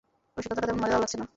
রসিকতাটা 0.37 0.67
তেমন 0.67 0.79
মজাদার 0.81 1.01
লাগছে 1.03 1.17
না! 1.17 1.25